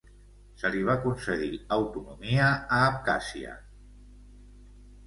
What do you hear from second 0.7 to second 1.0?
li va